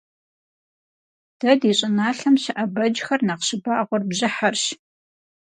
[1.39, 4.63] Дэ ди щIыналъэм щыIэ бэджхэр нэхъ щыбагъуэр бжьыхьэрщ.